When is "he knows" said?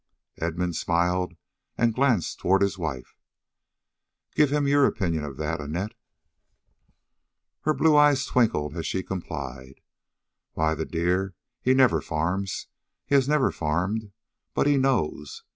14.65-15.43